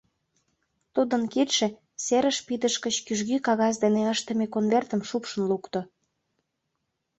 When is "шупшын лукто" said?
5.09-5.81